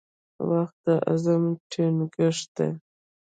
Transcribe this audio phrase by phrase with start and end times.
[0.49, 2.69] •وخت د عزم ټینګښت دی.